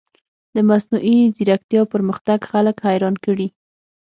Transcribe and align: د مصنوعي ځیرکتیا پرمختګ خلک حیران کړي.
د 0.55 0.57
مصنوعي 0.69 1.17
ځیرکتیا 1.35 1.81
پرمختګ 1.93 2.39
خلک 2.51 2.75
حیران 2.85 3.15
کړي. 3.25 3.47